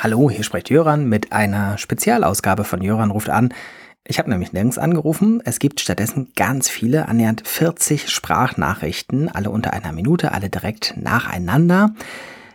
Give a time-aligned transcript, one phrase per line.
[0.00, 3.52] Hallo, hier spricht Jöran mit einer Spezialausgabe von Jöran ruft an.
[4.06, 5.42] Ich habe nämlich nirgends angerufen.
[5.44, 11.96] Es gibt stattdessen ganz viele, annähernd 40 Sprachnachrichten, alle unter einer Minute, alle direkt nacheinander.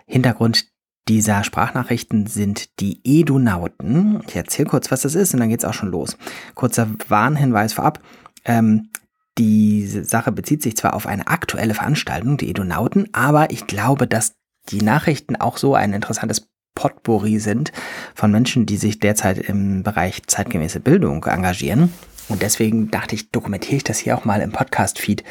[0.06, 0.68] Hintergrund
[1.10, 4.24] dieser Sprachnachrichten sind die Edunauten.
[4.26, 6.18] Ich erzähle kurz, was das ist und dann geht's auch schon los.
[6.56, 8.00] Kurzer Warnhinweis vorab.
[8.46, 8.90] Ähm,
[9.38, 14.36] diese Sache bezieht sich zwar auf eine aktuelle Veranstaltung, die Edunauten, aber ich glaube, dass
[14.70, 17.72] die Nachrichten auch so ein interessantes Potpourri sind
[18.16, 21.94] von Menschen, die sich derzeit im Bereich zeitgemäße Bildung engagieren.
[22.30, 25.24] Und deswegen dachte ich, dokumentiere ich das hier auch mal im Podcast-Feed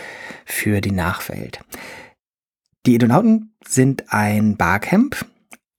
[0.45, 1.61] für die Nachwelt.
[2.87, 5.25] Die Edonauten sind ein Barcamp,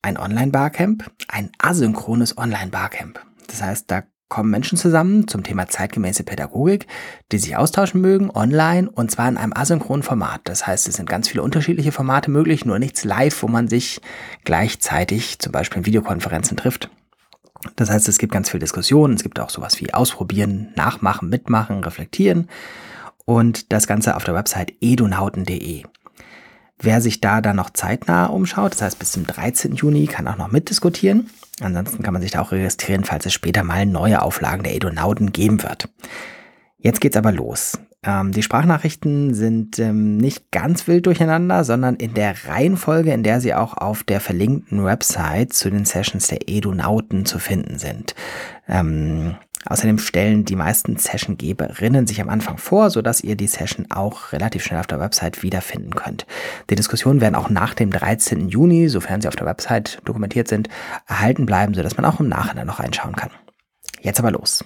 [0.01, 3.19] ein Online-Barcamp, ein asynchrones Online-Barcamp.
[3.47, 4.03] Das heißt, da
[4.33, 6.87] kommen Menschen zusammen zum Thema zeitgemäße Pädagogik,
[7.31, 10.41] die sich austauschen mögen, online und zwar in einem asynchronen Format.
[10.45, 14.01] Das heißt, es sind ganz viele unterschiedliche Formate möglich, nur nichts live, wo man sich
[14.43, 16.89] gleichzeitig zum Beispiel in Videokonferenzen trifft.
[17.75, 21.83] Das heißt, es gibt ganz viel Diskussionen, es gibt auch sowas wie Ausprobieren, Nachmachen, Mitmachen,
[21.83, 22.49] Reflektieren
[23.25, 25.83] und das Ganze auf der Website edunauten.de.
[26.83, 29.75] Wer sich da dann noch zeitnah umschaut, das heißt bis zum 13.
[29.75, 31.29] Juni, kann auch noch mitdiskutieren.
[31.61, 35.31] Ansonsten kann man sich da auch registrieren, falls es später mal neue Auflagen der Edonauten
[35.31, 35.87] geben wird.
[36.79, 37.79] Jetzt geht's aber los.
[38.03, 43.39] Ähm, die Sprachnachrichten sind ähm, nicht ganz wild durcheinander, sondern in der Reihenfolge, in der
[43.39, 48.13] sie auch auf der verlinkten Website zu den Sessions der Edonauten zu finden sind.
[48.67, 54.31] Ähm, Außerdem stellen die meisten Sessiongeberinnen sich am Anfang vor, sodass ihr die Session auch
[54.33, 56.25] relativ schnell auf der Website wiederfinden könnt.
[56.69, 58.49] Die Diskussionen werden auch nach dem 13.
[58.49, 60.69] Juni, sofern sie auf der Website dokumentiert sind,
[61.07, 63.31] erhalten bleiben, sodass man auch im Nachhinein noch reinschauen kann.
[64.01, 64.65] Jetzt aber los.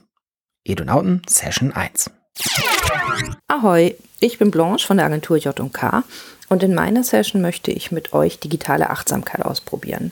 [0.66, 2.12] Edunauten Session 1.
[3.48, 6.04] Ahoi, ich bin Blanche von der Agentur J&K
[6.50, 10.12] und in meiner Session möchte ich mit euch digitale Achtsamkeit ausprobieren.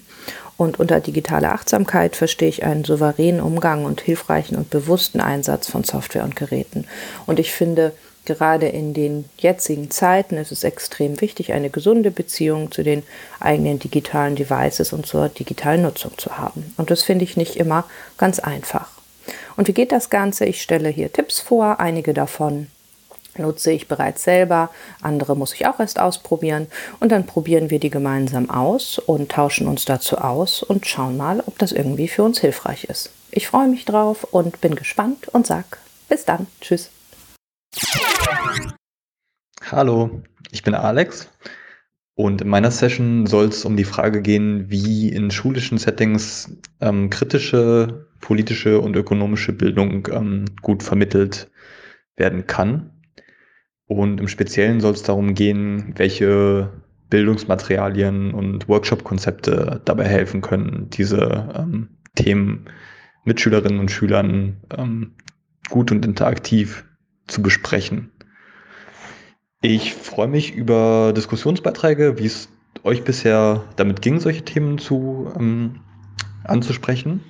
[0.58, 5.84] Und unter digitaler Achtsamkeit verstehe ich einen souveränen Umgang und hilfreichen und bewussten Einsatz von
[5.84, 6.88] Software und Geräten.
[7.25, 7.92] Und ich finde,
[8.23, 13.03] gerade in den jetzigen Zeiten ist es extrem wichtig, eine gesunde Beziehung zu den
[13.40, 16.74] eigenen digitalen Devices und zur digitalen Nutzung zu haben.
[16.78, 17.85] Und das finde ich nicht immer
[18.18, 18.90] ganz einfach.
[19.58, 20.46] Und wie geht das Ganze?
[20.46, 22.68] Ich stelle hier Tipps vor, einige davon
[23.38, 24.69] nutze ich bereits selber,
[25.01, 26.68] andere muss ich auch erst ausprobieren
[27.00, 31.41] und dann probieren wir die gemeinsam aus und tauschen uns dazu aus und schauen mal,
[31.46, 33.12] ob das irgendwie für uns hilfreich ist.
[33.31, 36.47] Ich freue mich drauf und bin gespannt und sag bis dann.
[36.62, 36.90] Tschüss.
[39.72, 40.22] Hallo,
[40.52, 41.29] ich bin Alex
[42.16, 47.09] und in meiner Session soll es um die Frage gehen, wie in schulischen Settings ähm,
[47.09, 51.52] kritische, politische und ökonomische Bildung ähm, gut vermittelt
[52.16, 52.91] werden kann.
[53.88, 56.72] Und im Speziellen soll es darum gehen, welche
[57.09, 62.66] Bildungsmaterialien und Workshop-Konzepte dabei helfen können, diese ähm, Themen
[63.25, 65.13] mit Schülerinnen und Schülern ähm,
[65.69, 66.85] gut und interaktiv
[67.28, 68.12] zu besprechen.
[69.62, 72.50] Ich freue mich über Diskussionsbeiträge, wie es
[72.84, 75.81] euch bisher damit ging, solche Themen zu ähm,
[76.44, 77.22] anzusprechen.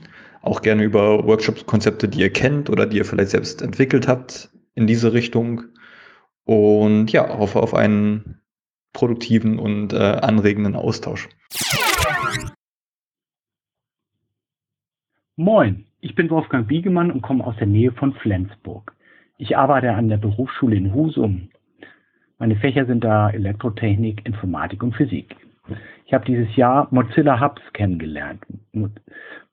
[0.41, 4.85] Auch gerne über Workshop-Konzepte, die ihr kennt oder die ihr vielleicht selbst entwickelt habt in
[4.85, 5.63] diese Richtung.
[6.45, 8.39] Und ja, hoffe auf einen
[8.94, 11.28] produktiven und äh, anregenden Austausch.
[15.35, 18.95] Moin, ich bin Wolfgang Biegemann und komme aus der Nähe von Flensburg.
[19.38, 21.50] Ich arbeite an der Berufsschule in Husum.
[22.38, 25.35] Meine Fächer sind da Elektrotechnik, Informatik und Physik.
[26.05, 28.44] Ich habe dieses Jahr Mozilla Hubs kennengelernt.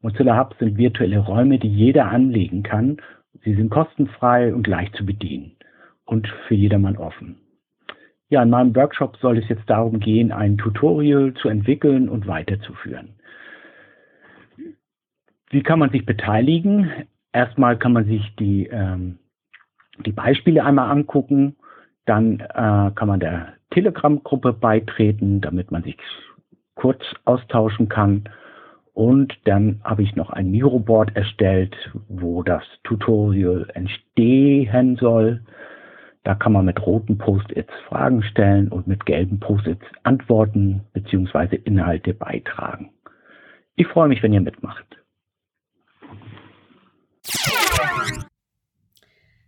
[0.02, 2.98] Mozilla Hubs sind virtuelle Räume, die jeder anlegen kann.
[3.42, 5.56] Sie sind kostenfrei und leicht zu bedienen
[6.12, 7.36] und für jedermann offen.
[8.28, 13.14] Ja, in meinem Workshop soll es jetzt darum gehen, ein Tutorial zu entwickeln und weiterzuführen.
[15.50, 16.90] Wie kann man sich beteiligen?
[17.32, 19.18] Erstmal kann man sich die, ähm,
[20.04, 21.56] die Beispiele einmal angucken,
[22.04, 25.96] dann äh, kann man der Telegram-Gruppe beitreten, damit man sich
[26.74, 28.28] kurz austauschen kann.
[28.92, 31.74] Und dann habe ich noch ein Miroboard erstellt,
[32.08, 35.42] wo das Tutorial entstehen soll.
[36.24, 41.56] Da kann man mit roten Post-its Fragen stellen und mit gelben Post-its Antworten bzw.
[41.64, 42.90] Inhalte beitragen.
[43.74, 44.84] Ich freue mich, wenn ihr mitmacht.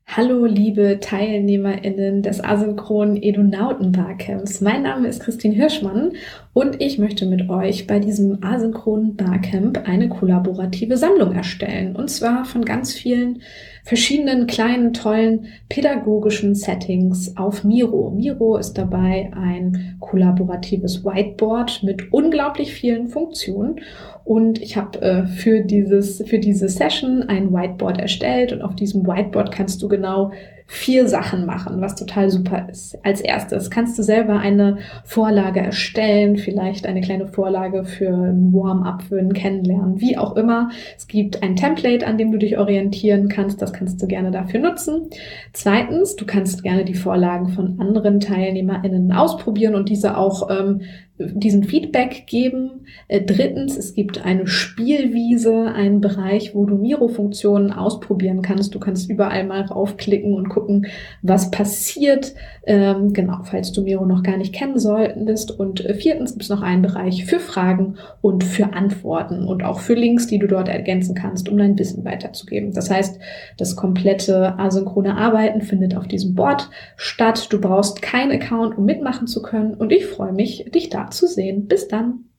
[0.07, 4.61] Hallo, liebe TeilnehmerInnen des asynchronen Edunauten Barcamps.
[4.61, 6.13] Mein Name ist Christine Hirschmann
[6.55, 11.97] und ich möchte mit euch bei diesem asynchronen Barcamp eine kollaborative Sammlung erstellen.
[11.97, 13.43] Und zwar von ganz vielen
[13.83, 18.13] verschiedenen kleinen, tollen pädagogischen Settings auf Miro.
[18.13, 23.81] Miro ist dabei ein kollaboratives Whiteboard mit unglaublich vielen Funktionen.
[24.23, 29.05] Und ich habe äh, für, dieses, für diese Session ein Whiteboard erstellt und auf diesem
[29.09, 30.31] Whiteboard kannst du genau
[30.67, 32.99] vier Sachen machen, was total super ist.
[33.05, 39.03] Als erstes kannst du selber eine Vorlage erstellen, vielleicht eine kleine Vorlage für ein Warm-up,
[39.03, 40.71] für ein Kennenlernen, wie auch immer.
[40.97, 43.61] Es gibt ein Template, an dem du dich orientieren kannst.
[43.61, 45.11] Das kannst du gerne dafür nutzen.
[45.53, 50.81] Zweitens, du kannst gerne die Vorlagen von anderen TeilnehmerInnen ausprobieren und diese auch ähm,
[51.17, 52.87] diesen Feedback geben.
[53.07, 58.75] Äh, drittens, es gibt eine Spielwiese, einen Bereich, wo du Miro-Funktionen ausprobieren kannst.
[58.75, 60.87] Du kannst überall mal raufklicken und gucken,
[61.23, 62.35] was passiert.
[62.67, 65.53] Ähm, genau, falls du Miro noch gar nicht kennen solltest.
[65.53, 69.79] Und äh, viertens gibt es noch einen Bereich für Fragen und für Antworten und auch
[69.79, 72.73] für Links, die du dort ergänzen kannst, um dein Wissen weiterzugeben.
[72.73, 73.21] Das heißt,
[73.57, 77.53] das komplette asynchrone Arbeiten findet auf diesem Board statt.
[77.53, 79.75] Du brauchst keinen Account, um mitmachen zu können.
[79.75, 81.67] Und ich freue mich, dich da zu sehen.
[81.67, 82.31] Bis dann.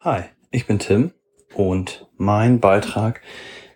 [0.00, 1.12] Hi, ich bin Tim
[1.54, 3.20] und mein Beitrag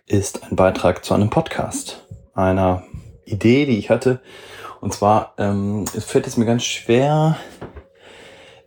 [0.05, 2.83] ist ein Beitrag zu einem Podcast, einer
[3.25, 4.21] Idee, die ich hatte.
[4.81, 7.37] Und zwar ähm, fällt es mir ganz schwer,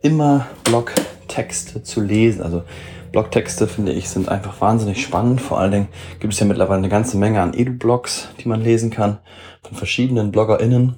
[0.01, 2.41] immer Blogtexte zu lesen.
[2.41, 2.63] Also
[3.11, 5.41] Blogtexte, finde ich, sind einfach wahnsinnig spannend.
[5.41, 5.87] Vor allen Dingen
[6.19, 9.19] gibt es ja mittlerweile eine ganze Menge an Edu-Blogs, die man lesen kann,
[9.63, 10.97] von verschiedenen BloggerInnen.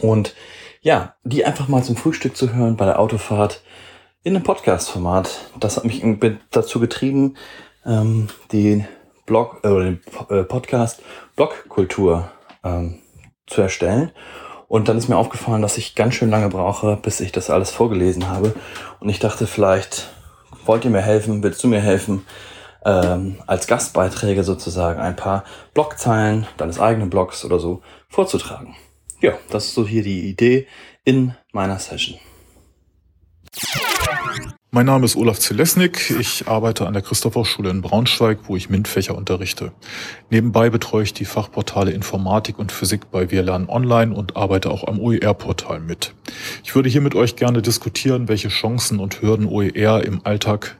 [0.00, 0.34] Und
[0.80, 3.62] ja, die einfach mal zum Frühstück zu hören bei der Autofahrt
[4.22, 5.50] in einem Podcast-Format.
[5.60, 6.02] Das hat mich
[6.50, 7.36] dazu getrieben,
[7.84, 8.86] ähm, den
[9.24, 10.00] Blog äh, oder den
[10.30, 11.02] äh, Podcast
[11.36, 12.30] Blogkultur
[12.64, 13.00] ähm,
[13.46, 14.10] zu erstellen.
[14.68, 17.70] Und dann ist mir aufgefallen, dass ich ganz schön lange brauche, bis ich das alles
[17.70, 18.52] vorgelesen habe.
[18.98, 20.08] Und ich dachte, vielleicht
[20.64, 22.26] wollt ihr mir helfen, willst du mir helfen,
[22.84, 25.44] ähm, als Gastbeiträge sozusagen ein paar
[25.74, 28.74] Blogzeilen deines eigenen Blogs oder so vorzutragen.
[29.20, 30.66] Ja, das ist so hier die Idee
[31.04, 32.18] in meiner Session.
[34.70, 36.10] Mein Name ist Olaf Zelesnik.
[36.20, 39.72] Ich arbeite an der Christoph-Hochschule in Braunschweig, wo ich MINT-Fächer unterrichte.
[40.28, 44.86] Nebenbei betreue ich die Fachportale Informatik und Physik bei Wir lernen online und arbeite auch
[44.86, 46.12] am OER-Portal mit.
[46.62, 50.76] Ich würde hier mit euch gerne diskutieren, welche Chancen und Hürden OER im Alltag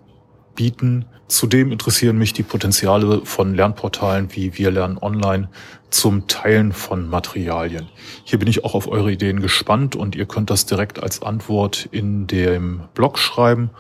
[0.57, 1.05] bieten.
[1.29, 5.49] Zudem interessieren mich die Potenziale von Lernportalen wie Wir lernen online
[5.91, 7.89] zum Teilen von Materialien.
[8.25, 11.89] Hier bin ich auch auf eure Ideen gespannt und ihr könnt das direkt als Antwort
[11.93, 13.71] in dem Blog schreiben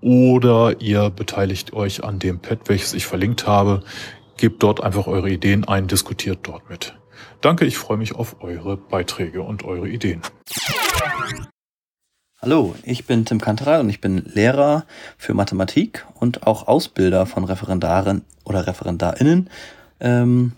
[0.00, 3.82] oder ihr beteiligt euch an dem Pad, welches ich verlinkt habe.
[4.36, 6.96] Gebt dort einfach eure Ideen ein, diskutiert dort mit.
[7.40, 10.22] Danke, ich freue mich auf eure Beiträge und eure Ideen.
[12.40, 14.84] Hallo, ich bin Tim Kanteral und ich bin Lehrer
[15.16, 19.50] für Mathematik und auch Ausbilder von Referendaren oder ReferendarInnen.
[19.98, 20.52] Ähm,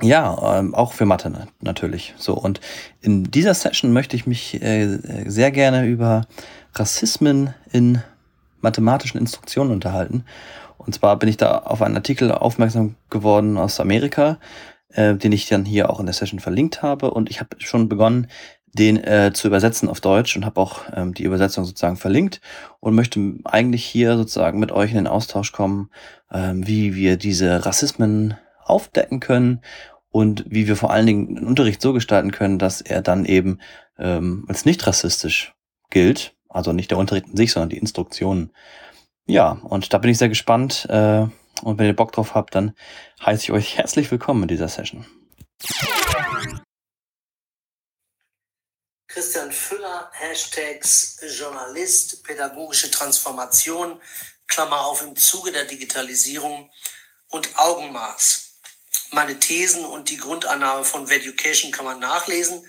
[0.00, 2.14] ja, ähm, auch für Mathe natürlich.
[2.16, 2.60] So, und
[3.00, 4.98] in dieser Session möchte ich mich äh,
[5.28, 6.28] sehr gerne über
[6.74, 8.00] Rassismen in
[8.60, 10.24] mathematischen Instruktionen unterhalten.
[10.78, 14.38] Und zwar bin ich da auf einen Artikel aufmerksam geworden aus Amerika,
[14.90, 17.10] äh, den ich dann hier auch in der Session verlinkt habe.
[17.10, 18.28] Und ich habe schon begonnen,
[18.72, 22.40] den äh, zu übersetzen auf Deutsch und habe auch ähm, die Übersetzung sozusagen verlinkt
[22.78, 25.90] und möchte eigentlich hier sozusagen mit euch in den Austausch kommen,
[26.30, 29.60] ähm, wie wir diese Rassismen aufdecken können
[30.10, 33.58] und wie wir vor allen Dingen den Unterricht so gestalten können, dass er dann eben
[33.98, 35.54] ähm, als nicht rassistisch
[35.90, 36.34] gilt.
[36.48, 38.50] Also nicht der Unterricht in sich, sondern die Instruktionen.
[39.26, 40.86] Ja, und da bin ich sehr gespannt.
[40.90, 41.26] Äh,
[41.62, 42.72] und wenn ihr Bock drauf habt, dann
[43.24, 45.06] heiße ich euch herzlich willkommen in dieser Session.
[49.12, 54.00] Christian Füller, Hashtags Journalist, pädagogische Transformation,
[54.46, 56.70] Klammer auf im Zuge der Digitalisierung
[57.26, 58.52] und Augenmaß.
[59.10, 62.64] Meine Thesen und die Grundannahme von Veducation kann man nachlesen.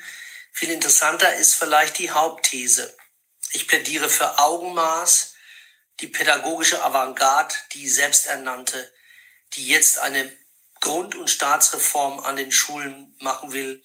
[0.52, 2.92] Viel interessanter ist vielleicht die Hauptthese.
[3.52, 5.36] Ich plädiere für Augenmaß,
[6.00, 8.92] die pädagogische Avantgarde, die selbsternannte,
[9.54, 10.36] die jetzt eine
[10.80, 13.84] Grund- und Staatsreform an den Schulen machen will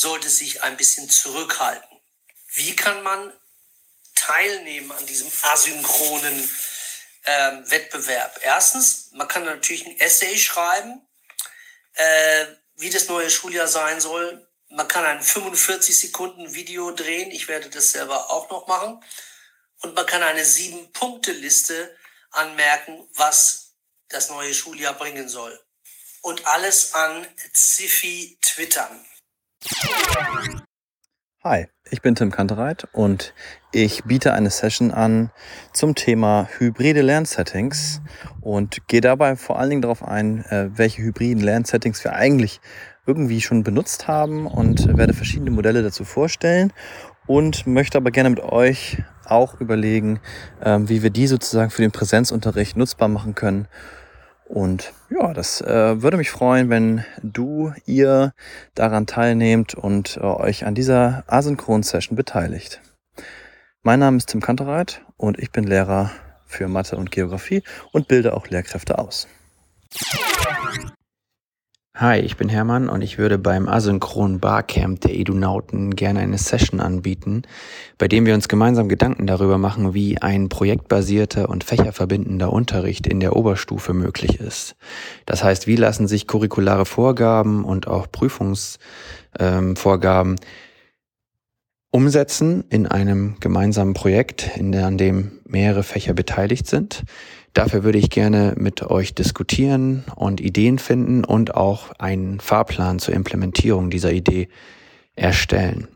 [0.00, 2.00] sollte sich ein bisschen zurückhalten.
[2.52, 3.32] Wie kann man
[4.14, 6.50] teilnehmen an diesem asynchronen
[7.24, 8.40] äh, Wettbewerb?
[8.42, 11.06] Erstens, man kann natürlich ein Essay schreiben,
[11.94, 14.48] äh, wie das neue Schuljahr sein soll.
[14.68, 17.30] Man kann ein 45 Sekunden Video drehen.
[17.30, 19.04] Ich werde das selber auch noch machen.
[19.82, 21.94] Und man kann eine sieben Punkte Liste
[22.30, 23.74] anmerken, was
[24.08, 25.60] das neue Schuljahr bringen soll.
[26.22, 29.04] Und alles an Ziffy twittern.
[31.42, 33.34] Hi, ich bin Tim Kantereit und
[33.72, 35.30] Ich biete eine Session an
[35.72, 38.00] zum Thema hybride Lernsettings
[38.40, 42.60] und gehe dabei vor allen Dingen darauf ein, äh, welche hybriden Lernsettings wir eigentlich
[43.06, 46.72] irgendwie schon benutzt haben und werde verschiedene Modelle dazu vorstellen
[47.26, 50.20] und möchte aber gerne mit euch auch überlegen,
[50.62, 53.68] ähm, wie wir die sozusagen für den Präsenzunterricht nutzbar machen können.
[54.50, 58.34] Und ja, das äh, würde mich freuen, wenn du, ihr
[58.74, 62.80] daran teilnehmt und äh, euch an dieser Asynchron-Session beteiligt.
[63.84, 66.10] Mein Name ist Tim Kantereit und ich bin Lehrer
[66.46, 69.28] für Mathe und Geografie und bilde auch Lehrkräfte aus.
[72.00, 76.80] Hi, ich bin Hermann und ich würde beim Asynchron Barcamp der Edunauten gerne eine Session
[76.80, 77.42] anbieten,
[77.98, 83.20] bei dem wir uns gemeinsam Gedanken darüber machen, wie ein projektbasierter und fächerverbindender Unterricht in
[83.20, 84.76] der Oberstufe möglich ist.
[85.26, 90.46] Das heißt, wie lassen sich curriculare Vorgaben und auch Prüfungsvorgaben ähm,
[91.90, 97.02] umsetzen in einem gemeinsamen Projekt, in der, an dem mehrere Fächer beteiligt sind.
[97.52, 103.14] Dafür würde ich gerne mit euch diskutieren und Ideen finden und auch einen Fahrplan zur
[103.14, 104.48] Implementierung dieser Idee
[105.16, 105.88] erstellen.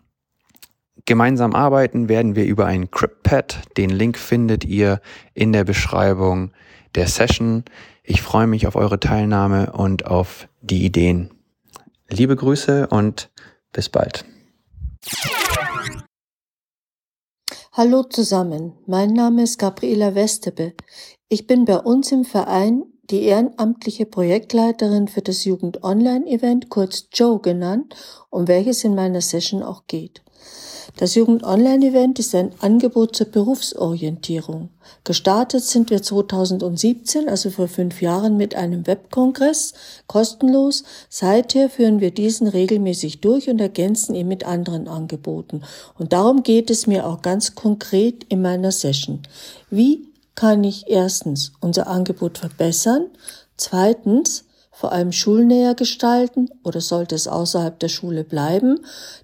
[1.06, 3.62] Gemeinsam arbeiten werden wir über ein CryptPad.
[3.76, 5.00] Den Link findet ihr
[5.34, 6.52] in der Beschreibung
[6.94, 7.64] der Session.
[8.02, 11.30] Ich freue mich auf eure Teilnahme und auf die Ideen.
[12.08, 13.30] Liebe Grüße und
[13.72, 14.24] bis bald.
[17.72, 20.74] Hallo zusammen, mein Name ist Gabriela Westebe.
[21.34, 27.08] Ich bin bei uns im Verein die ehrenamtliche Projektleiterin für das Jugend Online Event, kurz
[27.12, 27.96] Joe genannt,
[28.30, 30.22] um welches in meiner Session auch geht.
[30.96, 34.68] Das Jugend Online Event ist ein Angebot zur Berufsorientierung.
[35.02, 39.74] Gestartet sind wir 2017, also vor fünf Jahren, mit einem Webkongress,
[40.06, 40.84] kostenlos.
[41.08, 45.62] Seither führen wir diesen regelmäßig durch und ergänzen ihn mit anderen Angeboten.
[45.98, 49.22] Und darum geht es mir auch ganz konkret in meiner Session.
[49.68, 53.06] Wie kann ich erstens unser Angebot verbessern,
[53.56, 58.80] zweitens vor allem schulnäher gestalten oder sollte es außerhalb der Schule bleiben,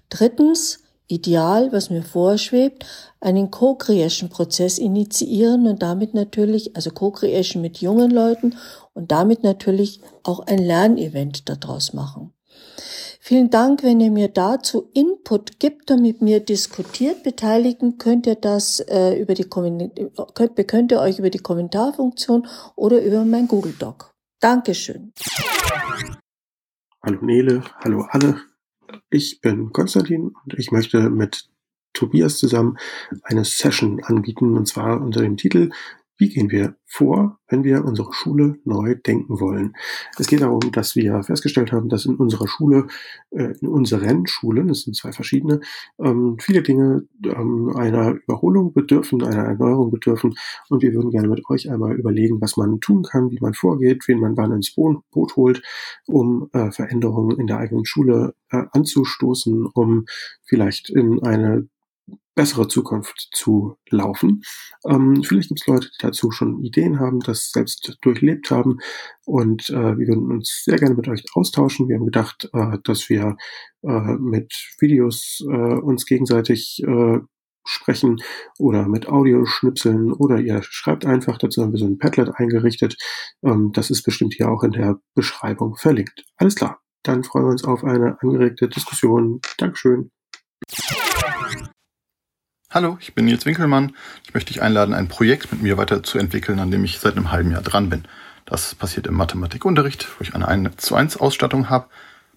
[0.09, 2.85] drittens ideal, was mir vorschwebt,
[3.19, 8.55] einen Co-Creation-Prozess initiieren und damit natürlich, also Co-Creation mit jungen Leuten
[8.93, 12.33] und damit natürlich auch ein Lernevent daraus machen.
[13.23, 17.21] Vielen Dank, wenn ihr mir dazu Input gibt und mit mir diskutiert.
[17.21, 22.99] Beteiligen könnt ihr das äh, über die könnt, könnt ihr euch über die Kommentarfunktion oder
[23.03, 24.11] über mein Google Doc.
[24.39, 25.13] Dankeschön.
[27.03, 28.41] Hallo Nele, hallo alle.
[29.11, 31.47] Ich bin Konstantin und ich möchte mit
[31.93, 32.79] Tobias zusammen
[33.21, 35.69] eine Session anbieten und zwar unter dem Titel
[36.21, 39.73] wie gehen wir vor, wenn wir unsere Schule neu denken wollen?
[40.19, 42.85] Es geht darum, dass wir festgestellt haben, dass in unserer Schule,
[43.31, 45.61] äh, in unseren Schulen, es sind zwei verschiedene,
[45.97, 50.35] ähm, viele Dinge ähm, einer Überholung bedürfen, einer Erneuerung bedürfen.
[50.69, 54.03] Und wir würden gerne mit euch einmal überlegen, was man tun kann, wie man vorgeht,
[54.07, 55.63] wen man wann ins Boot holt,
[56.05, 60.05] um äh, Veränderungen in der eigenen Schule äh, anzustoßen, um
[60.43, 61.67] vielleicht in eine
[62.35, 64.41] bessere Zukunft zu laufen.
[64.87, 68.77] Ähm, vielleicht gibt es Leute, die dazu schon Ideen haben, das selbst durchlebt haben
[69.25, 71.89] und äh, wir würden uns sehr gerne mit euch austauschen.
[71.89, 73.35] Wir haben gedacht, äh, dass wir
[73.83, 77.19] äh, mit Videos äh, uns gegenseitig äh,
[77.65, 78.21] sprechen
[78.57, 82.97] oder mit Audioschnipseln oder ihr schreibt einfach, dazu haben wir so ein Padlet eingerichtet.
[83.43, 86.25] Ähm, das ist bestimmt hier auch in der Beschreibung verlinkt.
[86.37, 89.41] Alles klar, dann freuen wir uns auf eine angeregte Diskussion.
[89.57, 90.11] Dankeschön.
[92.73, 93.97] Hallo, ich bin Nils Winkelmann.
[94.23, 97.51] Ich möchte dich einladen, ein Projekt mit mir weiterzuentwickeln, an dem ich seit einem halben
[97.51, 98.05] Jahr dran bin.
[98.45, 101.87] Das passiert im Mathematikunterricht, wo ich eine 1 zu 1 Ausstattung habe.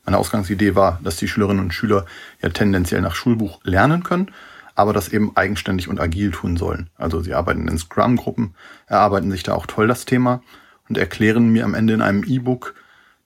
[0.05, 2.05] Meine Ausgangsidee war, dass die Schülerinnen und Schüler
[2.43, 4.33] ja tendenziell nach Schulbuch lernen können,
[4.75, 6.91] aber das eben eigenständig und agil tun sollen.
[6.97, 8.57] Also sie arbeiten in Scrum-Gruppen,
[8.89, 10.43] erarbeiten sich da auch toll das Thema
[10.89, 12.75] und erklären mir am Ende in einem E-Book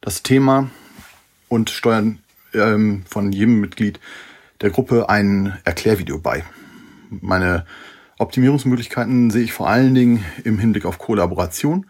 [0.02, 0.68] das Thema
[1.48, 2.18] und steuern
[2.52, 3.98] ähm, von jedem Mitglied
[4.60, 6.44] der Gruppe ein Erklärvideo bei
[7.10, 7.64] meine
[8.18, 11.86] Optimierungsmöglichkeiten sehe ich vor allen Dingen im Hinblick auf Kollaboration.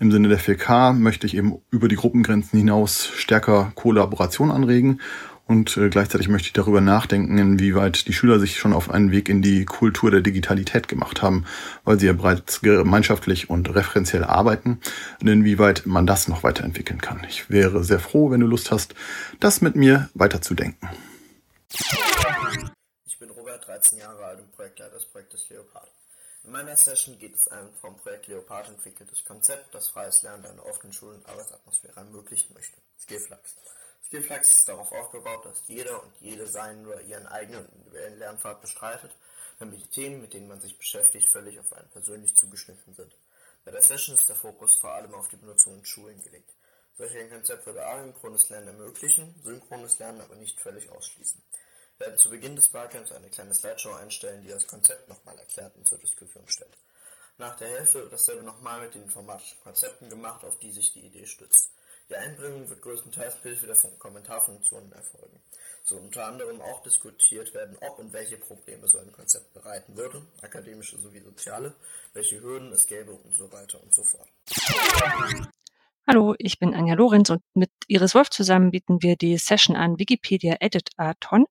[0.00, 5.00] Im Sinne der 4K möchte ich eben über die Gruppengrenzen hinaus stärker Kollaboration anregen
[5.46, 9.28] und äh, gleichzeitig möchte ich darüber nachdenken, inwieweit die Schüler sich schon auf einen Weg
[9.28, 11.44] in die Kultur der Digitalität gemacht haben,
[11.84, 14.78] weil sie ja bereits gemeinschaftlich und referenziell arbeiten
[15.20, 17.20] und inwieweit man das noch weiterentwickeln kann.
[17.28, 18.94] Ich wäre sehr froh, wenn du Lust hast,
[19.40, 20.88] das mit mir weiterzudenken.
[23.72, 25.90] 13 Jahre alt und Projektleiter des Projektes Leopard.
[26.44, 30.66] In meiner Session geht es ein vom Projekt Leopard entwickeltes Konzept, das freies Lernen einer
[30.66, 32.76] offenen Schul- und Arbeitsatmosphäre ermöglichen möchte.
[33.00, 33.56] Skillflux.
[34.04, 39.16] Skillflux ist darauf aufgebaut, dass jeder und jede seinen oder ihren eigenen individuellen Lernpfad bestreitet,
[39.58, 43.16] damit die Themen, mit denen man sich beschäftigt, völlig auf einen persönlich zugeschnitten sind.
[43.64, 46.52] Bei der Session ist der Fokus vor allem auf die Benutzung in Schulen gelegt.
[46.98, 51.40] Solch ein Konzept würde asynchrones Lernen ermöglichen, synchrones Lernen aber nicht völlig ausschließen.
[52.02, 55.86] Werden zu Beginn des Barcamps eine kleine Slideshow einstellen, die das Konzept nochmal erklärt und
[55.86, 56.76] zur Diskussion stellt.
[57.38, 61.06] Nach der Hälfte wird dasselbe nochmal mit den informatischen Konzepten gemacht, auf die sich die
[61.06, 61.70] Idee stützt.
[62.08, 65.40] Die Einbringung wird größtenteils mit Hilfe der Kommentarfunktionen erfolgen.
[65.84, 70.26] So unter anderem auch diskutiert werden, ob und welche Probleme so ein Konzept bereiten würde,
[70.40, 71.72] akademische sowie soziale,
[72.14, 74.28] welche Hürden es gäbe und so weiter und so fort.
[76.04, 80.00] Hallo, ich bin Anja Lorenz und mit Iris Wolf zusammen bieten wir die Session an
[80.00, 81.46] Wikipedia Edit Aton.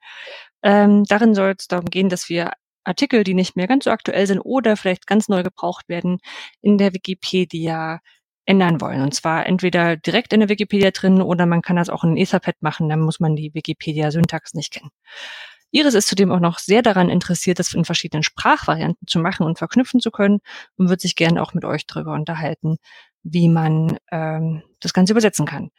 [0.62, 2.52] Ähm, darin soll es darum gehen, dass wir
[2.84, 6.20] Artikel, die nicht mehr ganz so aktuell sind oder vielleicht ganz neu gebraucht werden,
[6.62, 8.02] in der Wikipedia
[8.46, 9.02] ändern wollen.
[9.02, 12.62] Und zwar entweder direkt in der Wikipedia drin oder man kann das auch in Etherpad
[12.62, 14.92] machen, dann muss man die Wikipedia-Syntax nicht kennen.
[15.72, 19.58] Iris ist zudem auch noch sehr daran interessiert, das in verschiedenen Sprachvarianten zu machen und
[19.58, 20.40] verknüpfen zu können
[20.76, 22.78] und wird sich gerne auch mit euch darüber unterhalten,
[23.24, 25.72] wie man ähm, das Ganze übersetzen kann.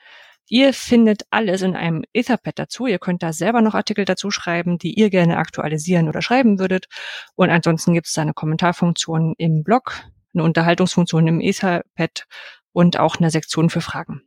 [0.49, 2.87] Ihr findet alles in einem Etherpad dazu.
[2.87, 6.89] Ihr könnt da selber noch Artikel dazu schreiben, die ihr gerne aktualisieren oder schreiben würdet.
[7.37, 10.03] Und ansonsten gibt es da eine Kommentarfunktion im Blog,
[10.35, 12.27] eine Unterhaltungsfunktion im Etherpad
[12.73, 14.23] und auch eine Sektion für Fragen.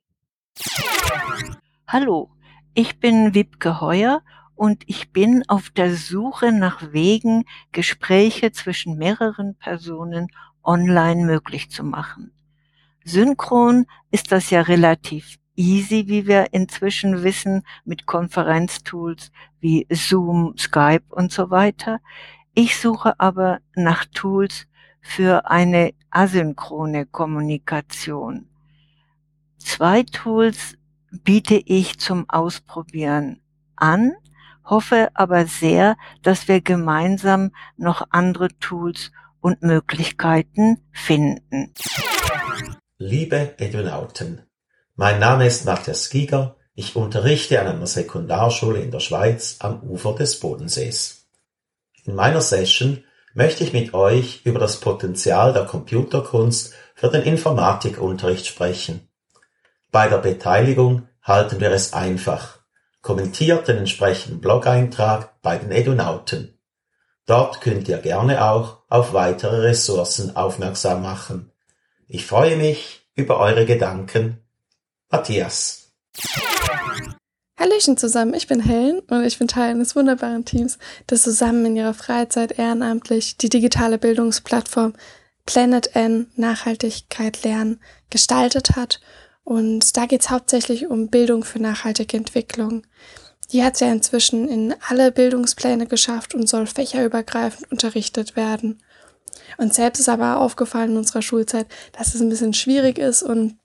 [1.88, 2.32] Hallo,
[2.74, 4.22] ich bin Wibke Heuer
[4.56, 10.28] und ich bin auf der Suche nach Wegen, Gespräche zwischen mehreren Personen
[10.64, 12.32] online möglich zu machen.
[13.06, 21.04] Synchron ist das ja relativ easy, wie wir inzwischen wissen, mit Konferenztools wie Zoom, Skype
[21.10, 22.00] und so weiter.
[22.56, 24.68] Ich suche aber nach Tools
[25.02, 28.48] für eine asynchrone Kommunikation.
[29.60, 30.76] Zwei Tools
[31.12, 33.40] biete ich zum Ausprobieren
[33.76, 34.14] an,
[34.64, 41.72] hoffe aber sehr, dass wir gemeinsam noch andere Tools und Möglichkeiten finden.
[42.98, 44.44] Liebe Edunauten,
[44.96, 50.16] mein Name ist Matthias Giger, ich unterrichte an einer Sekundarschule in der Schweiz am Ufer
[50.16, 51.28] des Bodensees.
[52.06, 58.48] In meiner Session möchte ich mit euch über das Potenzial der Computerkunst für den Informatikunterricht
[58.48, 59.10] sprechen.
[59.92, 62.60] Bei der Beteiligung halten wir es einfach.
[63.02, 66.58] Kommentiert den entsprechenden Blog-Eintrag bei den Edunauten.
[67.26, 71.52] Dort könnt ihr gerne auch auf weitere Ressourcen aufmerksam machen.
[72.08, 74.38] Ich freue mich über eure Gedanken.
[75.10, 75.92] Matthias.
[77.60, 81.76] Hallöchen zusammen, ich bin Helen und ich bin Teil eines wunderbaren Teams, das zusammen in
[81.78, 84.94] ihrer Freizeit ehrenamtlich die digitale Bildungsplattform
[85.46, 89.00] Planet N Nachhaltigkeit lernen gestaltet hat.
[89.44, 92.86] Und da geht es hauptsächlich um Bildung für nachhaltige Entwicklung.
[93.52, 98.82] Die hat ja inzwischen in alle Bildungspläne geschafft und soll fächerübergreifend unterrichtet werden.
[99.58, 103.58] Und selbst ist aber aufgefallen in unserer Schulzeit, dass es ein bisschen schwierig ist und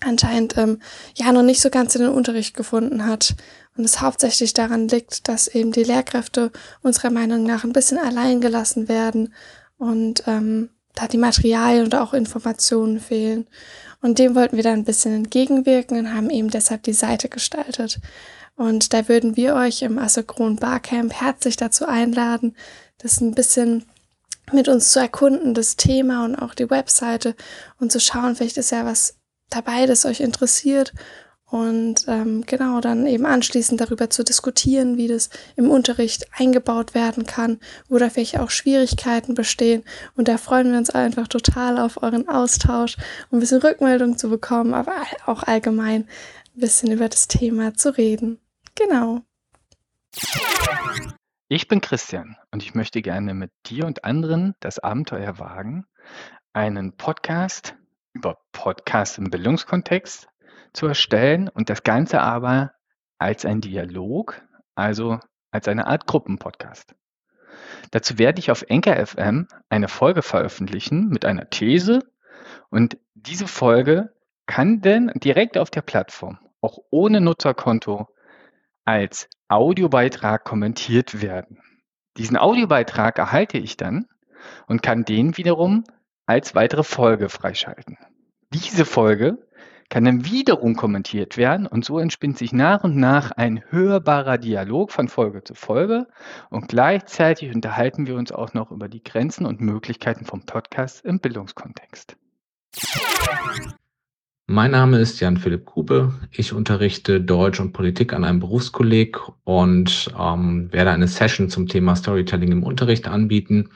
[0.00, 0.80] anscheinend ähm,
[1.14, 3.34] ja noch nicht so ganz in den Unterricht gefunden hat.
[3.76, 6.50] Und es hauptsächlich daran liegt, dass eben die Lehrkräfte
[6.82, 9.34] unserer Meinung nach ein bisschen allein gelassen werden
[9.78, 13.46] und ähm, da die Materialien oder auch Informationen fehlen.
[14.00, 18.00] Und dem wollten wir dann ein bisschen entgegenwirken und haben eben deshalb die Seite gestaltet.
[18.56, 22.56] Und da würden wir euch im Asynchron Barcamp herzlich dazu einladen,
[22.98, 23.84] das ein bisschen
[24.52, 27.34] mit uns zu erkunden, das Thema und auch die Webseite
[27.78, 29.16] und zu schauen, vielleicht ist ja was
[29.50, 30.92] dabei, das euch interessiert
[31.48, 37.24] und ähm, genau dann eben anschließend darüber zu diskutieren, wie das im Unterricht eingebaut werden
[37.24, 39.84] kann oder welche auch Schwierigkeiten bestehen.
[40.16, 42.96] Und da freuen wir uns einfach total auf euren Austausch,
[43.30, 44.94] um ein bisschen Rückmeldung zu bekommen, aber
[45.26, 46.08] auch allgemein
[46.56, 48.40] ein bisschen über das Thema zu reden.
[48.74, 49.22] Genau.
[51.48, 55.86] Ich bin Christian und ich möchte gerne mit dir und anderen das Abenteuer wagen,
[56.52, 57.76] einen Podcast
[58.12, 60.26] über Podcast im Bildungskontext
[60.72, 62.72] zu erstellen und das Ganze aber
[63.18, 64.42] als ein Dialog,
[64.74, 65.20] also
[65.52, 66.96] als eine Art Gruppenpodcast.
[67.92, 72.00] Dazu werde ich auf Enker FM eine Folge veröffentlichen mit einer These
[72.70, 74.12] und diese Folge
[74.46, 78.08] kann dann direkt auf der Plattform, auch ohne Nutzerkonto,
[78.84, 81.60] als Audiobeitrag kommentiert werden.
[82.16, 84.06] Diesen Audiobeitrag erhalte ich dann
[84.66, 85.84] und kann den wiederum
[86.26, 87.98] als weitere Folge freischalten.
[88.52, 89.38] Diese Folge
[89.88, 94.90] kann dann wiederum kommentiert werden und so entspinnt sich nach und nach ein hörbarer Dialog
[94.90, 96.08] von Folge zu Folge
[96.50, 101.20] und gleichzeitig unterhalten wir uns auch noch über die Grenzen und Möglichkeiten vom Podcast im
[101.20, 102.16] Bildungskontext.
[104.48, 106.14] Mein Name ist Jan-Philipp Kube.
[106.30, 111.96] Ich unterrichte Deutsch und Politik an einem Berufskolleg und ähm, werde eine Session zum Thema
[111.96, 113.70] Storytelling im Unterricht anbieten.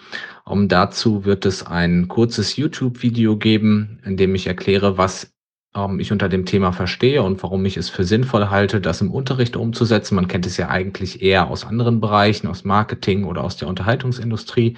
[0.45, 5.33] Um, dazu wird es ein kurzes YouTube-Video geben, in dem ich erkläre, was
[5.75, 9.11] ähm, ich unter dem Thema verstehe und warum ich es für sinnvoll halte, das im
[9.11, 10.15] Unterricht umzusetzen.
[10.15, 14.77] Man kennt es ja eigentlich eher aus anderen Bereichen, aus Marketing oder aus der Unterhaltungsindustrie.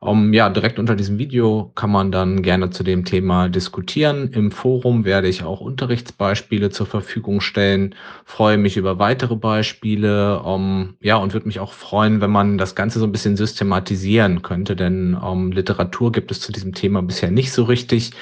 [0.00, 4.30] Um, ja, direkt unter diesem Video kann man dann gerne zu dem Thema diskutieren.
[4.32, 7.96] Im Forum werde ich auch Unterrichtsbeispiele zur Verfügung stellen.
[8.24, 10.40] Freue mich über weitere Beispiele.
[10.44, 14.42] Um, ja, und würde mich auch freuen, wenn man das Ganze so ein bisschen systematisieren
[14.42, 18.12] könnte, denn um, Literatur gibt es zu diesem Thema bisher nicht so richtig.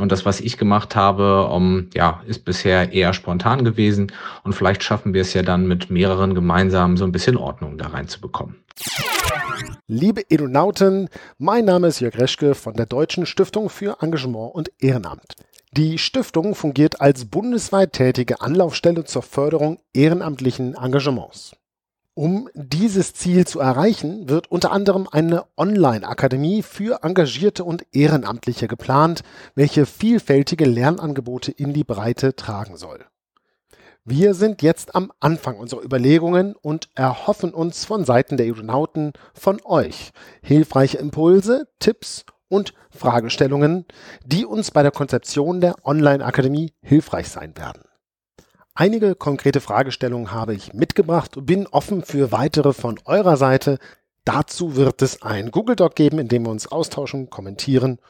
[0.00, 4.10] Und das, was ich gemacht habe, um, ja, ist bisher eher spontan gewesen.
[4.42, 7.86] Und vielleicht schaffen wir es ja dann mit mehreren gemeinsam so ein bisschen Ordnung da
[7.86, 8.56] reinzubekommen.
[9.92, 15.34] Liebe Edonauten, mein Name ist Jörg Reschke von der Deutschen Stiftung für Engagement und Ehrenamt.
[15.72, 21.56] Die Stiftung fungiert als bundesweit tätige Anlaufstelle zur Förderung ehrenamtlichen Engagements.
[22.14, 29.22] Um dieses Ziel zu erreichen, wird unter anderem eine Online-Akademie für Engagierte und Ehrenamtliche geplant,
[29.54, 33.04] welche vielfältige Lernangebote in die Breite tragen soll.
[34.10, 39.60] Wir sind jetzt am Anfang unserer Überlegungen und erhoffen uns von Seiten der Aeronauten von
[39.64, 40.10] euch
[40.42, 43.84] hilfreiche Impulse, Tipps und Fragestellungen,
[44.26, 47.84] die uns bei der Konzeption der Online-Akademie hilfreich sein werden.
[48.74, 53.78] Einige konkrete Fragestellungen habe ich mitgebracht und bin offen für weitere von eurer Seite.
[54.24, 58.00] Dazu wird es ein Google Doc geben, in dem wir uns austauschen, kommentieren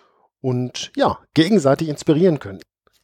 [0.40, 2.60] und ja, gegenseitig inspirieren können.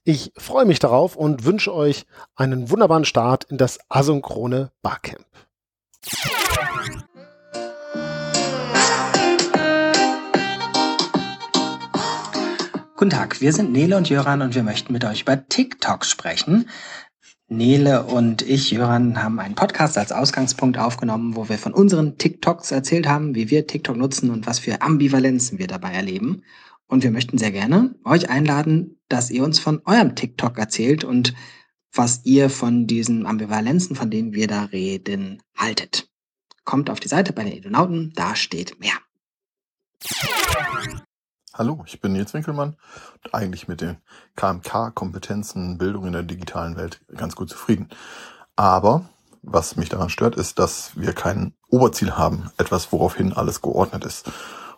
[0.09, 5.27] Ich freue mich darauf und wünsche euch einen wunderbaren Start in das asynchrone Barcamp.
[12.95, 16.71] Guten Tag, wir sind Nele und Jöran und wir möchten mit euch über TikTok sprechen.
[17.49, 22.71] Nele und ich, Jöran, haben einen Podcast als Ausgangspunkt aufgenommen, wo wir von unseren TikToks
[22.71, 26.45] erzählt haben, wie wir TikTok nutzen und was für Ambivalenzen wir dabei erleben.
[26.88, 31.35] Und wir möchten sehr gerne euch einladen, dass ihr uns von eurem TikTok erzählt und
[31.92, 36.09] was ihr von diesen Ambivalenzen, von denen wir da reden, haltet.
[36.64, 38.94] Kommt auf die Seite bei den Edonauten, da steht mehr.
[41.55, 42.77] Hallo, ich bin Nils Winkelmann
[43.25, 43.96] und eigentlich mit den
[44.37, 47.88] KMK-Kompetenzen, Bildung in der digitalen Welt ganz gut zufrieden.
[48.57, 49.09] Aber
[49.42, 54.31] was mich daran stört, ist, dass wir kein Oberziel haben, etwas, woraufhin alles geordnet ist.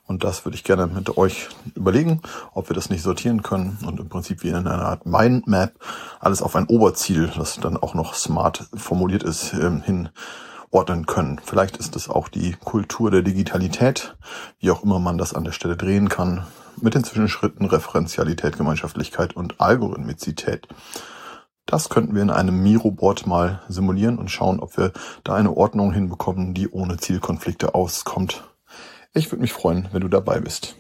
[0.09, 2.23] Und das würde ich gerne mit euch überlegen,
[2.55, 5.73] ob wir das nicht sortieren können und im Prinzip wie in einer Art Mindmap
[6.19, 10.09] alles auf ein Oberziel, das dann auch noch smart formuliert ist, ähm, hin
[10.71, 11.41] ordnen können.
[11.45, 14.17] Vielleicht ist es auch die Kultur der Digitalität,
[14.61, 16.47] wie auch immer man das an der Stelle drehen kann,
[16.81, 20.69] mit den Zwischenschritten Referenzialität, Gemeinschaftlichkeit und Algorithmizität.
[21.67, 24.93] Das könnten wir in einem Miro-Board mal simulieren und schauen, ob wir
[25.23, 28.43] da eine Ordnung hinbekommen, die ohne Zielkonflikte auskommt.
[29.19, 30.77] Ich würde mich freuen, wenn du dabei bist.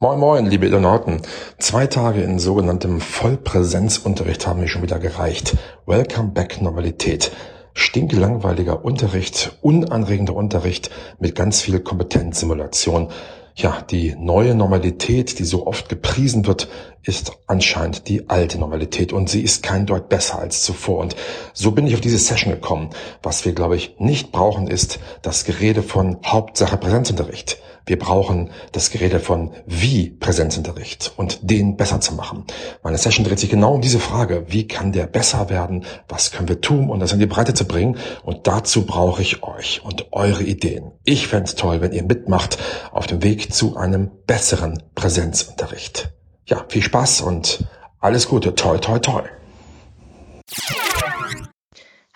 [0.00, 1.20] Moin Moin, liebe Internauten.
[1.58, 5.54] Zwei Tage in sogenanntem Vollpräsenzunterricht haben mir schon wieder gereicht.
[5.84, 7.30] Welcome back Normalität.
[7.74, 13.10] Stinkelangweiliger Unterricht, unanregender Unterricht mit ganz viel Kompetenzsimulation
[13.58, 16.68] ja, die neue Normalität, die so oft gepriesen wird,
[17.02, 20.98] ist anscheinend die alte Normalität und sie ist kein Deut besser als zuvor.
[20.98, 21.16] Und
[21.54, 22.90] so bin ich auf diese Session gekommen.
[23.20, 27.58] Was wir, glaube ich, nicht brauchen, ist das Gerede von Hauptsache Präsenzunterricht.
[27.88, 32.44] Wir brauchen das Gerede von wie Präsenzunterricht und den besser zu machen.
[32.82, 34.44] Meine Session dreht sich genau um diese Frage.
[34.48, 35.86] Wie kann der besser werden?
[36.06, 37.96] Was können wir tun, um das in die Breite zu bringen?
[38.24, 40.92] Und dazu brauche ich euch und eure Ideen.
[41.04, 42.58] Ich fände toll, wenn ihr mitmacht
[42.92, 46.12] auf dem Weg zu einem besseren Präsenzunterricht.
[46.44, 47.64] Ja, viel Spaß und
[48.00, 48.54] alles Gute.
[48.54, 49.22] Toi, toi, toi.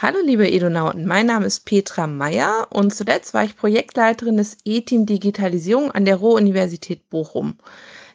[0.03, 5.07] Hallo liebe Edonauten, mein Name ist Petra Meyer und zuletzt war ich Projektleiterin des E-Team
[5.07, 7.57] Digitalisierung an der Ruhr-Universität Bochum.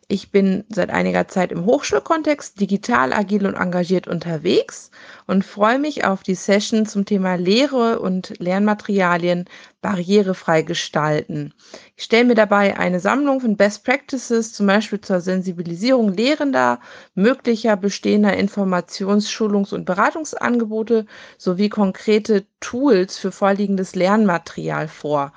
[0.09, 4.91] Ich bin seit einiger Zeit im Hochschulkontext digital, agil und engagiert unterwegs
[5.27, 9.45] und freue mich auf die Session zum Thema Lehre und Lernmaterialien
[9.81, 11.53] barrierefrei gestalten.
[11.95, 16.79] Ich stelle mir dabei eine Sammlung von Best Practices, zum Beispiel zur Sensibilisierung Lehrender,
[17.13, 21.05] möglicher bestehender Informations-, Schulungs- und Beratungsangebote
[21.37, 25.33] sowie konkrete Tools für vorliegendes Lernmaterial vor.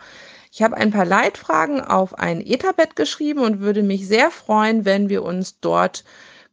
[0.52, 5.08] Ich habe ein paar Leitfragen auf ein Etherpad geschrieben und würde mich sehr freuen, wenn
[5.08, 6.04] wir uns dort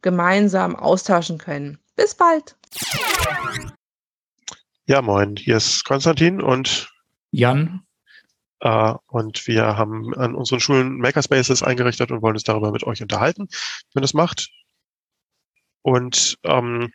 [0.02, 1.78] gemeinsam austauschen können.
[1.98, 2.56] Bis bald.
[4.86, 6.88] Ja, moin, hier ist Konstantin und
[7.32, 7.82] Jan.
[8.60, 13.02] Äh, und wir haben an unseren Schulen Makerspaces eingerichtet und wollen uns darüber mit euch
[13.02, 13.48] unterhalten,
[13.94, 14.48] wenn es macht.
[15.82, 16.92] Und ähm,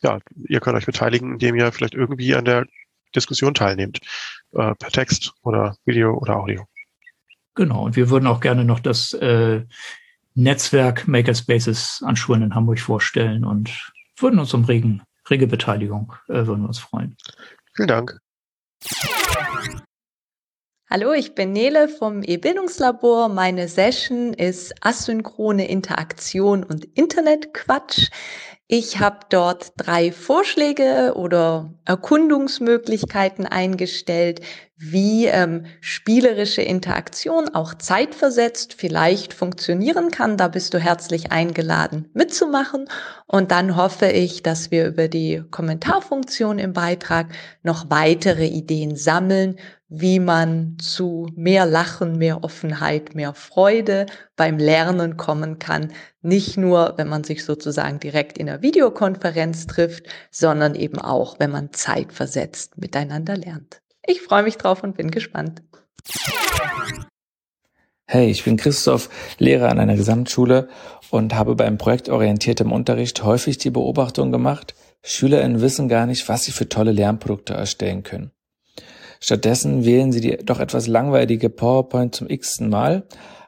[0.00, 2.66] ja, ihr könnt euch beteiligen, indem ihr vielleicht irgendwie an der
[3.14, 4.00] Diskussion teilnehmt,
[4.52, 6.66] äh, per Text oder Video oder Audio.
[7.54, 9.66] Genau, und wir würden auch gerne noch das äh,
[10.34, 16.46] Netzwerk Makerspaces an Schulen in Hamburg vorstellen und würden uns um regen, rege Beteiligung, äh,
[16.46, 17.16] würden wir uns freuen.
[17.74, 18.18] Vielen Dank.
[20.90, 23.28] Hallo, ich bin Nele vom E-Bildungslabor.
[23.28, 28.08] Meine Session ist asynchrone Interaktion und Internetquatsch.
[28.68, 34.40] Ich habe dort drei Vorschläge oder Erkundungsmöglichkeiten eingestellt,
[34.78, 40.36] wie ähm, spielerische Interaktion auch zeitversetzt vielleicht funktionieren kann.
[40.36, 42.88] Da bist du herzlich eingeladen mitzumachen.
[43.26, 47.28] Und dann hoffe ich, dass wir über die Kommentarfunktion im Beitrag
[47.62, 55.16] noch weitere Ideen sammeln, wie man zu mehr Lachen, mehr Offenheit, mehr Freude beim Lernen
[55.16, 55.92] kommen kann.
[56.20, 61.50] Nicht nur, wenn man sich sozusagen direkt in einer Videokonferenz trifft, sondern eben auch, wenn
[61.50, 63.80] man zeitversetzt miteinander lernt.
[64.06, 65.62] Ich freue mich drauf und bin gespannt.
[68.06, 70.68] Hey, ich bin Christoph, Lehrer an einer Gesamtschule
[71.10, 76.52] und habe beim projektorientiertem Unterricht häufig die Beobachtung gemacht, SchülerInnen wissen gar nicht, was sie
[76.52, 78.32] für tolle Lernprodukte erstellen können.
[79.20, 83.06] Stattdessen wählen sie die doch etwas langweilige PowerPoint zum x-ten Mal,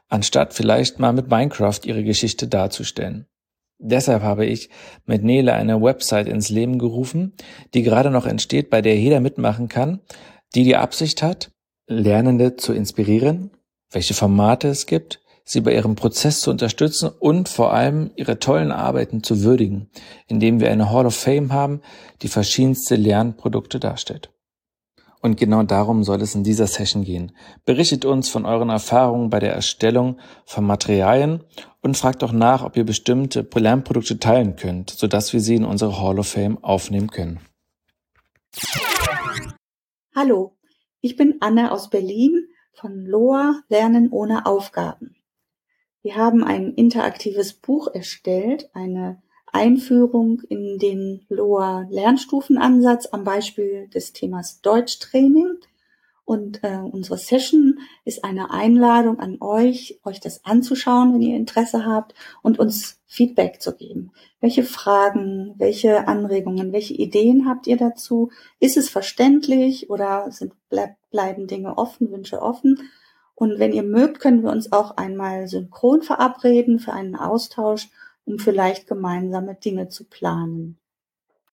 [0.09, 3.27] anstatt vielleicht mal mit Minecraft ihre Geschichte darzustellen.
[3.79, 4.69] Deshalb habe ich
[5.05, 7.33] mit Nele eine Website ins Leben gerufen,
[7.73, 10.01] die gerade noch entsteht, bei der jeder mitmachen kann,
[10.53, 11.51] die die Absicht hat,
[11.87, 13.51] Lernende zu inspirieren,
[13.89, 18.71] welche Formate es gibt, sie bei ihrem Prozess zu unterstützen und vor allem ihre tollen
[18.71, 19.89] Arbeiten zu würdigen,
[20.27, 21.81] indem wir eine Hall of Fame haben,
[22.21, 24.31] die verschiedenste Lernprodukte darstellt.
[25.21, 27.31] Und genau darum soll es in dieser Session gehen.
[27.63, 31.43] Berichtet uns von euren Erfahrungen bei der Erstellung von Materialien
[31.81, 36.01] und fragt auch nach, ob ihr bestimmte Lernprodukte teilen könnt, sodass wir sie in unsere
[36.01, 37.39] Hall of Fame aufnehmen können.
[40.15, 40.57] Hallo,
[41.01, 45.15] ich bin Anne aus Berlin von Loa Lernen ohne Aufgaben.
[46.01, 54.13] Wir haben ein interaktives Buch erstellt, eine Einführung in den Loa Lernstufenansatz am Beispiel des
[54.13, 55.57] Themas Deutschtraining.
[56.23, 61.85] Und äh, unsere Session ist eine Einladung an euch, euch das anzuschauen, wenn ihr Interesse
[61.85, 64.11] habt und uns Feedback zu geben.
[64.39, 68.29] Welche Fragen, welche Anregungen, welche Ideen habt ihr dazu?
[68.59, 72.89] Ist es verständlich oder sind, bleib, bleiben Dinge offen, Wünsche offen?
[73.35, 77.89] Und wenn ihr mögt, können wir uns auch einmal synchron verabreden für einen Austausch
[78.31, 80.80] um vielleicht gemeinsame Dinge zu planen.